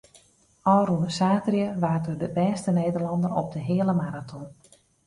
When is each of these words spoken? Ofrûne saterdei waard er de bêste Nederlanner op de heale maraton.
Ofrûne 0.77 1.09
saterdei 1.17 1.75
waard 1.83 2.05
er 2.11 2.17
de 2.21 2.29
bêste 2.37 2.69
Nederlanner 2.79 3.31
op 3.41 3.47
de 3.55 3.61
heale 3.69 3.93
maraton. 4.01 4.45